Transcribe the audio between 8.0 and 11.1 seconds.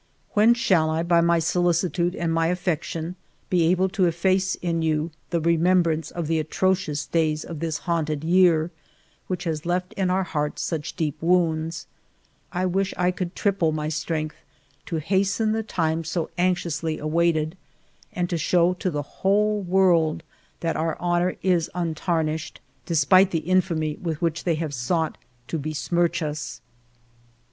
year, which has left in our hearts such